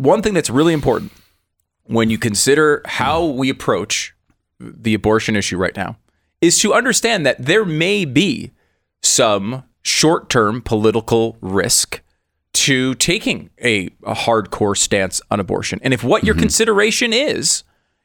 [0.00, 1.12] one thing that's really important
[1.84, 4.14] when you consider how we approach
[4.58, 5.96] the abortion issue right now
[6.40, 8.50] is to understand that there may be
[9.02, 12.00] some short term political risk
[12.52, 15.78] to taking a, a hardcore stance on abortion.
[15.82, 16.40] And if what your Mm-hmm.
[16.42, 17.62] consideration is,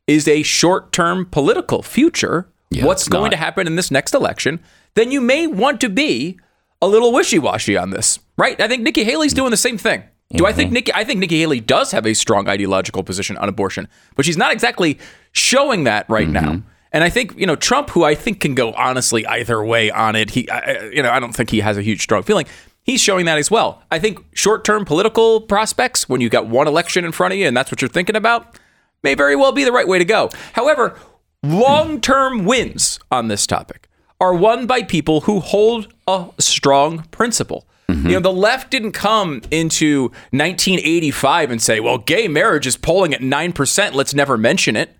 [0.08, 3.31] is a short term political future, Yeah, what's going not.
[3.31, 4.60] to happen in this next election,
[4.95, 6.38] then you may want to be
[6.81, 8.60] a little wishy washy on this, right?
[8.60, 10.03] I think Nikki Haley's doing the same thing.
[10.38, 10.74] Do I think mm-hmm.
[10.74, 10.93] Nikki?
[10.93, 14.52] I think Nikki Haley does have a strong ideological position on abortion, but she's not
[14.52, 15.00] exactly
[15.32, 16.54] showing that right now.
[16.54, 16.67] Mm-hmm.
[16.91, 20.15] And I think you know Trump, who I think can go honestly either way on
[20.15, 20.32] it.
[20.32, 22.45] He, I, I- you know, I don't think he has a huge strong feeling.
[22.84, 23.82] He's showing that as well.
[23.89, 27.58] I think short-term political prospects, when you got one election in front of you and
[27.58, 28.60] that's what you're thinking about,
[29.02, 30.30] may very well be the right way to go.
[30.54, 30.95] However,
[31.41, 33.89] long-term wins on this topic
[34.21, 37.65] are won by people who hold a strong principle.
[38.03, 43.13] You know, the left didn't come into 1985 and say, "Well, gay marriage is polling
[43.13, 44.95] at 9%, let's never mention it."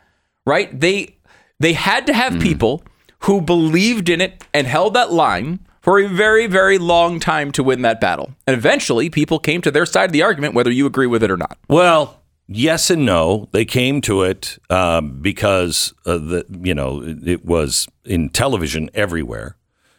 [0.46, 0.80] Right?
[0.80, 1.18] They
[1.60, 2.84] they had to have people
[3.20, 7.64] who believed in it and held that line for a very very long time to
[7.64, 8.34] win that battle.
[8.46, 11.32] And eventually people came to their side of the argument whether you agree with it
[11.32, 11.58] or not.
[11.68, 13.50] Well, yes and no.
[13.52, 18.90] They came to it um, because uh, the you know it, it was in television
[18.94, 19.58] everywhere.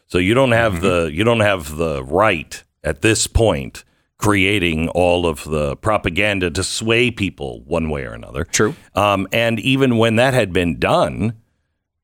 [0.09, 3.85] So you don't have the you don't have the right at this point
[4.19, 8.45] creating all of the propaganda to sway people one way or another.
[8.45, 8.75] True.
[8.95, 11.35] Um, and even when that had been done,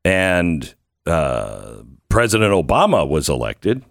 [0.05, 0.75] and
[1.07, 1.77] uh,
[2.11, 3.83] President Obama was elected,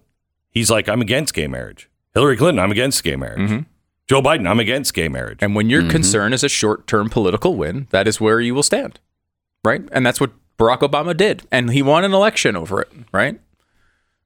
[0.52, 3.66] he's like, "I'm against gay marriage." Hillary Clinton, I'm against gay marriage.
[4.08, 5.40] Joe Biden, I'm against gay marriage.
[5.42, 9.00] And when your concern is a short-term political win, that is where you will stand.
[9.64, 9.82] Right?
[9.94, 11.44] And that's what Barack Obama did.
[11.50, 13.40] And he won an election over it, right?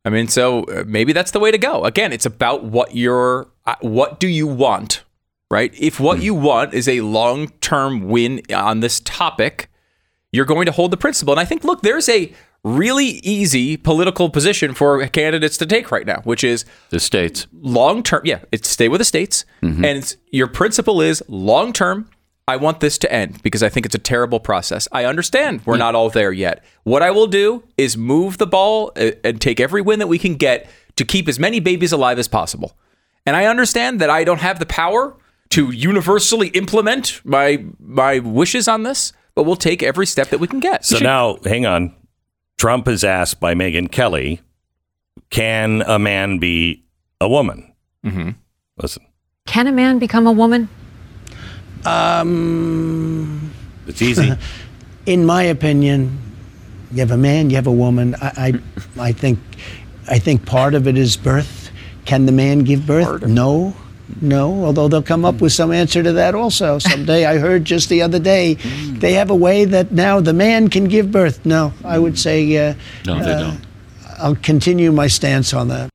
[0.05, 1.83] I mean, so uh, maybe that's the way to go.
[1.83, 5.03] Again, it's about what you're uh, what do you want,
[5.49, 5.73] right?
[5.77, 9.69] If what you want is a long-term win on this topic,
[10.31, 11.33] you're going to hold the principle.
[11.33, 12.31] And I think look, there's a
[12.63, 17.47] really easy political position for candidates to take right now, which is The states.
[17.53, 22.09] long term, yeah, it's stay with the states, and it's, your principle is long term.
[22.47, 24.87] I want this to end because I think it's a terrible process.
[24.91, 26.63] I understand we're not all there yet.
[26.83, 30.19] What I will do is move the ball uh, and take every win that we
[30.19, 32.77] can get to keep as many babies alive as possible.
[33.25, 35.17] And I understand that I don't have the power
[35.49, 40.47] to universally implement my my wishes on this, but we'll take every step that we
[40.47, 40.85] can get.
[40.85, 41.95] So now, hang on.
[42.57, 44.41] Trump is asked by Megyn Kelly,
[45.31, 46.85] "Can a man be
[47.19, 47.73] a woman?"
[48.05, 48.31] Mm-hmm.
[48.77, 49.03] Listen,
[49.47, 50.69] Can a man become a woman?
[51.85, 53.51] Um,
[53.87, 54.33] it's easy.
[55.05, 56.19] in my opinion,
[56.91, 58.15] you have a man, you have a woman.
[58.21, 58.53] I,
[58.97, 59.39] I, I think,
[60.07, 61.71] I think part of it is birth.
[62.05, 63.23] Can the man give birth?
[63.25, 63.75] No,
[64.21, 64.63] no.
[64.63, 67.25] Although they'll come up with some answer to that also someday.
[67.25, 70.85] I heard just the other day they have a way that now the man can
[70.85, 71.45] give birth.
[71.45, 73.65] No, I would say uh, No, they uh, don't.
[74.19, 75.89] I'll continue my stance on that.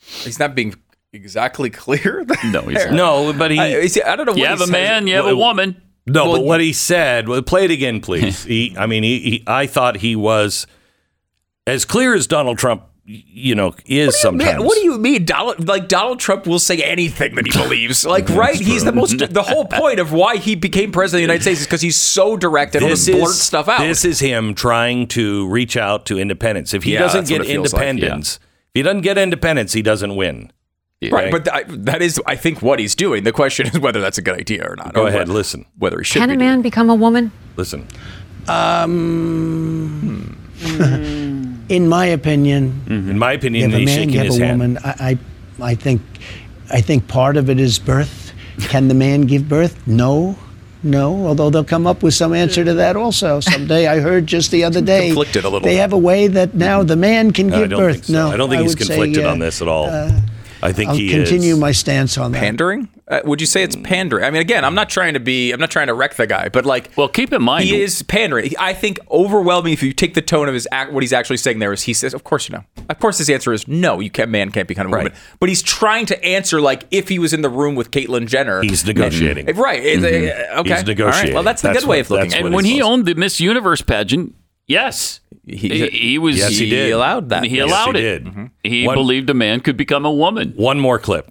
[0.00, 0.74] He's not being
[1.12, 2.24] exactly clear.
[2.44, 2.92] No, he's not.
[2.92, 3.58] no, but he.
[3.58, 4.34] I, see, I don't know.
[4.34, 4.72] You what have he a says.
[4.72, 5.80] man, you have a woman.
[6.06, 7.28] no, well, but what he said.
[7.28, 8.44] Well, play it again, please.
[8.44, 9.44] he, I mean, he, he.
[9.46, 10.66] I thought he was
[11.66, 12.84] as clear as Donald Trump.
[13.10, 14.58] You know, is sometimes.
[14.58, 15.24] Man, what do you mean?
[15.24, 18.04] Donald, like Donald Trump will say anything that he believes.
[18.04, 18.54] Like, right?
[18.54, 19.16] He's the most.
[19.32, 21.96] The whole point of why he became president of the United States is because he's
[21.96, 23.78] so direct and he'll This just blurt is stuff out.
[23.80, 26.74] This is him trying to reach out to independents.
[26.74, 27.88] If he Yeah, doesn't that's what get it feels like, yeah.
[27.88, 28.40] independents, if
[28.74, 30.52] he doesn't get independents, he doesn't win.
[31.02, 33.24] Right, but th- that is, I think, what he's doing.
[33.24, 34.94] The question is whether that's a good idea or not.
[34.94, 36.94] Go or ahead, whe- listen, Whether he should Can be a doing man become a
[36.94, 37.30] woman?
[37.56, 37.86] listen.
[38.48, 40.36] um,
[41.68, 44.60] In my opinion, In my you opinion, have a man, shaking you have a hand.
[44.60, 44.78] woman.
[44.84, 45.18] I,
[45.60, 46.00] I, I think,
[46.72, 48.32] I think part of it is birth.
[48.62, 49.86] Can the man give birth?
[49.86, 50.36] No,
[50.82, 53.86] No, although they'll come up with some answer to that also someday.
[53.86, 55.06] I heard just the other day.
[55.08, 57.78] Conflicted a little They have a way that now the man can I give don't
[57.80, 57.94] birth.
[57.94, 58.12] think so.
[58.14, 59.86] No, I don't think I he's would say, conflicted uh, on this at all.
[60.62, 61.58] I think I'll he continue is.
[61.58, 62.38] my stance on that.
[62.40, 62.88] pandering?
[63.06, 64.22] Uh, would you say it's pandering?
[64.24, 66.50] I mean, again, I'm not trying to be, I'm not trying to wreck the guy,
[66.50, 68.52] but like, Well, keep in mind, he is pandering.
[68.58, 69.72] I think overwhelming.
[69.72, 71.94] If you take the tone of his act, what he's actually saying there is, he
[71.94, 74.00] says, "Of course you know." Of course, his answer is no.
[74.00, 74.30] You can't.
[74.30, 75.12] Man can't become a woman.
[75.40, 78.60] But he's trying to answer like if he was in the room with Caitlyn Jenner.
[78.62, 79.46] He's negotiating.
[79.56, 79.82] right.
[79.82, 80.18] It's, uh, okay.
[80.18, 80.86] He's All right.
[80.86, 81.34] negotiating.
[81.34, 82.44] Well, that's the That's good way of looking at it.
[82.46, 84.34] and when he supposed- owned the Miss Universe pageant,
[84.68, 86.36] yes, he, he was.
[86.38, 86.92] Yes, he did.
[86.92, 87.44] allowed that.
[87.44, 88.04] He Yes, allowed he it.
[88.04, 88.24] did.
[88.26, 88.40] Mm-hmm.
[88.40, 88.70] Mm-hmm.
[88.70, 90.52] He One- believed a man could become a woman.
[90.56, 91.30] One more clip.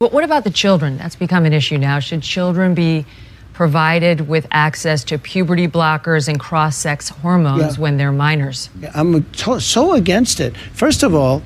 [0.00, 0.96] But what about the children?
[0.96, 1.98] That's become an issue now.
[2.00, 3.04] Should children be
[3.52, 7.82] provided with access to puberty blockers and cross sex hormones Yeah.
[7.82, 8.70] when they're minors?
[8.94, 10.56] I'm to- so against it.
[10.72, 11.42] First of all,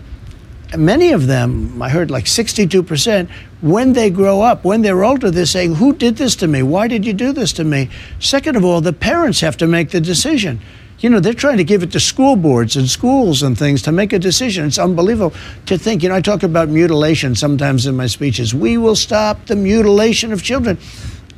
[0.77, 3.31] many of them, I heard like 62%,
[3.63, 6.63] when they grow up, when they're older, they're saying, Who did this to me?
[6.63, 7.89] Why did you do this to me?
[8.19, 10.61] Second of all, the parents have to make the decision.
[11.03, 13.93] You know, they're trying to give it to school boards and schools and things to
[13.93, 14.67] make a decision.
[14.67, 15.37] It's unbelievable
[15.67, 16.05] to think.
[16.05, 18.55] You know, I talk about mutilation sometimes in my speeches.
[18.55, 20.79] We will stop the mutilation of children.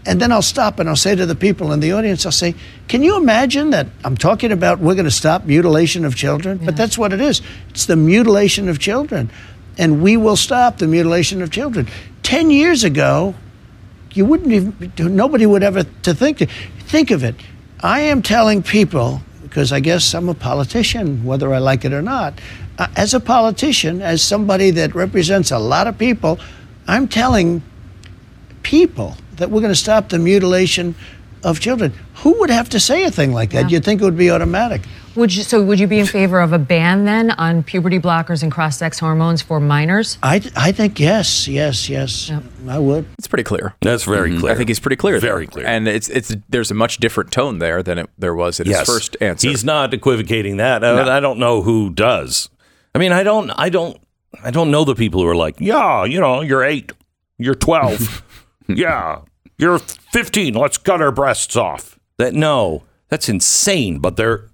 [0.04, 2.54] And then I'll stop and I'll say to the people in the audience, I'll say,
[2.88, 6.58] Can you imagine that I'm talking about we're going to stop mutilation of children?
[6.62, 7.40] But that's what it is.
[7.70, 9.30] It's the mutilation of children.
[9.78, 11.88] And we will stop the mutilation of children.
[12.22, 13.34] Ten years ago,
[14.12, 16.46] you wouldn't even, nobody would ever to think, to,
[16.80, 17.34] think of it.
[17.80, 19.22] I am telling people,
[19.54, 22.40] because I guess I'm a politician, whether I like it or not,
[22.76, 26.40] uh, as a politician, as somebody that represents a lot of people,
[26.88, 27.62] I'm telling
[28.64, 30.96] people that we're going to stop the mutilation
[31.44, 31.92] of children.
[32.16, 33.70] Who would have to say a thing like that?
[33.70, 34.82] You'd think it would be automatic.
[35.14, 38.42] Would you, so would you be in favor of a ban then on puberty blockers
[38.42, 40.18] and cross sex hormones for minors?
[40.22, 42.32] I, I think yes, yes, yes.
[42.68, 43.06] I would.
[43.18, 43.74] It's pretty clear.
[43.80, 44.40] That's very mm-hmm.
[44.40, 44.52] clear.
[44.52, 45.20] I think he's pretty clear.
[45.20, 45.30] there.
[45.30, 45.66] Very clear.
[45.66, 48.80] And it's it's there's a much different tone there than it, there was in yes.
[48.80, 49.48] his first answer.
[49.48, 50.82] He's not equivocating that.
[50.82, 52.48] I, I don't know who does.
[52.94, 53.50] I mean, I don't.
[53.50, 54.00] I don't.
[54.42, 56.92] I don't know the people who are like, yeah, you know, you're eight,
[57.38, 58.22] you're twelve,
[58.68, 59.20] yeah,
[59.58, 60.54] you're fifteen.
[60.54, 61.98] Let's cut our breasts off.
[62.18, 63.98] That no, that's insane.
[63.98, 64.50] But there,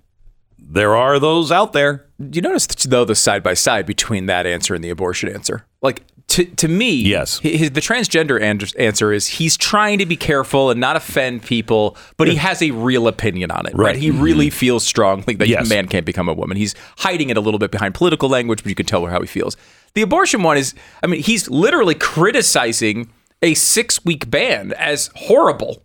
[0.59, 2.07] there are those out there.
[2.19, 5.67] Do you notice though the side by side between that answer and the abortion answer?
[5.83, 7.41] Like to to me, Yes.
[7.41, 8.41] his, the transgender
[8.79, 12.71] answer is he's trying to be careful and not offend people, but he has a
[12.71, 13.75] real opinion on it.
[13.75, 13.87] Right?
[13.87, 13.97] Right.
[13.97, 14.21] He mm-hmm.
[14.21, 15.67] really feels strongly that Yes.
[15.67, 16.57] a man can't become a woman.
[16.57, 19.21] He's hiding it a little bit behind political language, but you can tell her how
[19.21, 19.57] he feels.
[19.95, 20.73] The abortion one is,
[21.03, 23.11] I mean, he's literally criticizing
[23.43, 25.85] a six week ban as horrible.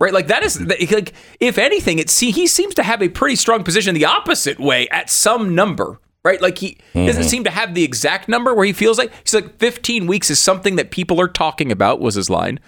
[0.00, 3.36] Right, like that is like if anything, it see he seems to have a pretty
[3.36, 6.00] strong position the opposite way at some number.
[6.24, 7.28] Right, like he doesn't mm-hmm.
[7.28, 10.40] seem to have the exact number where he feels like he's like 15 weeks is
[10.40, 12.58] something that people are talking about was his line,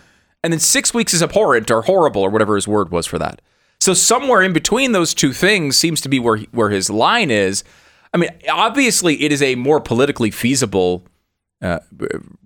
[0.44, 3.42] and then six weeks is abhorrent or horrible or whatever his word was for that.
[3.80, 7.30] So somewhere in between those two things seems to be where he- where his line
[7.30, 7.64] is.
[8.12, 11.04] I mean, obviously, it is a more politically feasible
[11.64, 11.78] uh,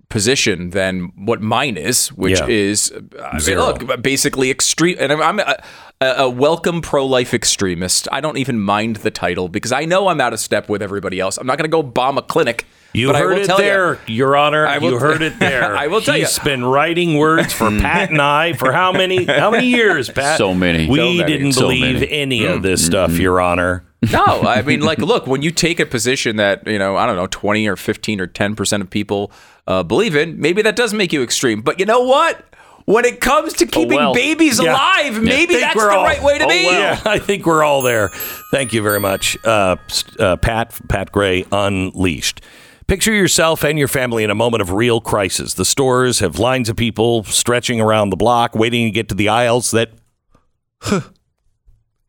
[0.09, 2.47] position than what mine is, which Yeah.
[2.47, 4.97] is uh, I mean, look basically extreme.
[4.99, 5.55] And I'm, I'm a,
[6.01, 8.07] a, a welcome pro-life extremist.
[8.11, 11.19] I don't even mind the title because I know I'm out of step with everybody
[11.19, 11.37] else.
[11.37, 12.65] I'm not going to go bomb a clinic.
[12.91, 14.65] You but I heard will it tell there, Your Honor.
[14.65, 15.75] I will- you heard it there.
[15.83, 16.43] I will tell He's you.
[16.43, 20.39] been writing words for Pat and I for how many how many years, Pat?
[20.39, 20.89] So many.
[20.89, 21.23] We So many.
[21.31, 22.11] didn't So believe many.
[22.11, 22.61] any of mm-hmm.
[22.63, 23.21] this stuff, mm-hmm.
[23.21, 23.83] Your Honor.
[24.13, 27.17] No, I mean, like, look, when you take a position that you know, I don't
[27.17, 29.29] know, twenty or fifteen or ten percent of people
[29.67, 31.61] uh, believe in, maybe that does make you extreme.
[31.61, 32.45] But you know what?
[32.85, 34.13] When it comes to keeping well.
[34.13, 34.71] babies Yeah.
[34.71, 36.65] alive, maybe think that's the all- right way to oh, be.
[36.65, 36.79] well.
[36.79, 38.09] Yeah, I think we're all there.
[38.51, 39.75] Thank you very much, uh,
[40.17, 40.79] uh, Pat.
[40.87, 42.41] Pat Gray, Unleashed.
[42.87, 45.53] Picture yourself and your family in a moment of real crisis.
[45.53, 49.29] The stores have lines of people stretching around the block, waiting to get to the
[49.29, 49.91] aisles that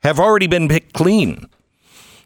[0.03, 1.47] have already been picked clean.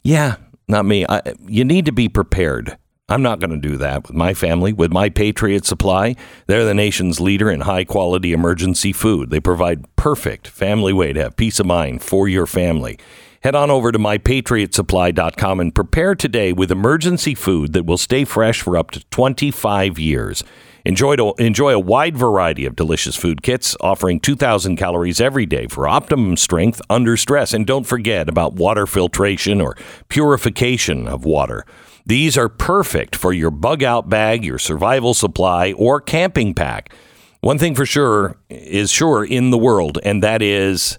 [0.04, 0.36] Yeah,
[0.68, 1.06] not me.
[1.08, 2.76] I, you need to be prepared.
[3.08, 6.14] I'm not going to do that with my family, with my Patriot Supply.
[6.46, 9.30] They're the nation's leader in high quality emergency food.
[9.30, 12.98] They provide perfect family way to have peace of mind for your family.
[13.44, 18.62] Head on over to mypatriotsupply.com and prepare today with emergency food that will stay fresh
[18.62, 20.42] for up to 25 years.
[20.86, 25.66] Enjoy, to, enjoy a wide variety of delicious food kits offering 2,000 calories every day
[25.66, 27.52] for optimum strength under stress.
[27.52, 29.76] And don't forget about water filtration or
[30.08, 31.66] purification of water.
[32.06, 36.94] These are perfect for your bug out bag, your survival supply, or camping pack.
[37.42, 40.98] One thing for sure is sure in the world, and that is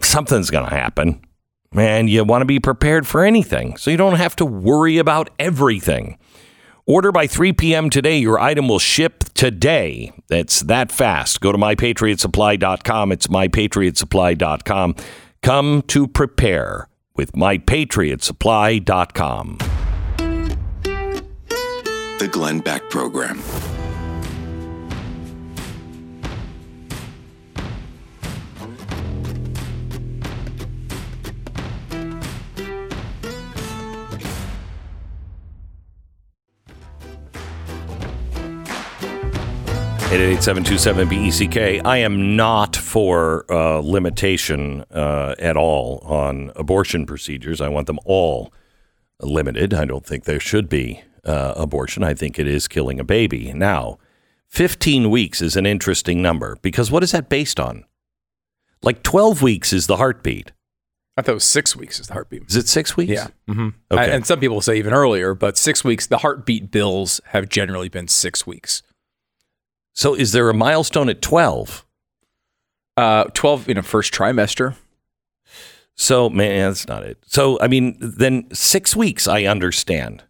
[0.00, 1.20] something's going to happen.
[1.74, 5.30] And you want to be prepared for anything so you don't have to worry about
[5.38, 6.18] everything.
[6.84, 7.90] Order by 3 p.m.
[7.90, 8.18] today.
[8.18, 10.12] Your item will ship today.
[10.28, 11.40] That's that fast.
[11.40, 13.12] Go to mypatriotsupply.com.
[13.12, 14.96] It's mypatriotsupply.com.
[15.42, 19.58] Come to prepare with mypatriotsupply.com.
[22.18, 23.42] The Glenn Beck Program.
[40.12, 41.80] Eight eight seven two seven BECK.
[41.86, 47.62] I am not for uh, limitation uh, at all on abortion procedures.
[47.62, 48.52] I want them all
[49.22, 49.72] limited.
[49.72, 52.02] I don't think there should be uh, abortion.
[52.04, 53.54] I think it is killing a baby.
[53.54, 53.96] Now,
[54.48, 57.84] 15 weeks is an interesting number because what is that based on?
[58.82, 60.52] Like 12 weeks is the heartbeat.
[61.16, 62.42] I thought it was six weeks is the heartbeat.
[62.48, 63.12] Is it six weeks?
[63.12, 63.28] Yeah.
[63.46, 64.10] hmm Okay.
[64.14, 68.08] and some people say even earlier, but six weeks, the heartbeat bills have generally been
[68.08, 68.82] six weeks.
[69.94, 71.84] So is there a milestone at 12?
[72.96, 74.76] Uh, 12 in a first trimester.
[75.94, 77.18] So, man, that's not it.
[77.26, 80.24] So, I mean, then six weeks, I understand.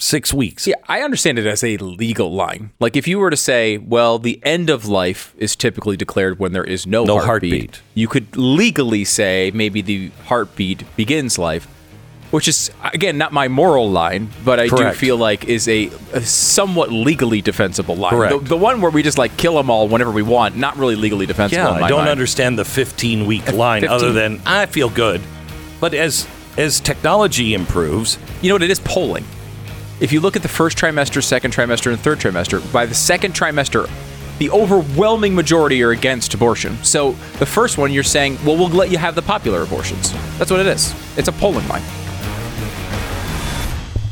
[0.00, 0.66] Six weeks.
[0.66, 2.70] Yeah, I understand it as a legal line.
[2.78, 6.52] Like if you were to say, well, the end of life is typically declared when
[6.52, 7.82] there is no, No heartbeat, heartbeat.
[7.94, 11.66] You could legally say maybe the heartbeat begins life,
[12.30, 14.94] which is again not my moral line, but I Correct.
[14.94, 18.10] do feel like is a, a somewhat legally defensible line.
[18.12, 18.38] Correct.
[18.40, 20.96] The, the one where we just like kill them all whenever we want, not really
[20.96, 21.62] legally defensible.
[21.62, 22.10] Yeah, I don't mind.
[22.10, 25.20] understand the 15 week line 15 other than I feel good.
[25.80, 28.62] But as as technology improves, You know what?
[28.62, 29.24] It is polling.
[30.00, 33.34] If you look at the first trimester, second trimester, and third trimester, by the second
[33.34, 33.88] trimester,
[34.38, 36.76] the overwhelming majority are against abortion.
[36.84, 40.12] So the first one, you're saying, well, we'll let you have the popular abortions.
[40.38, 40.94] That's what it is.
[41.18, 41.82] It's a polling line.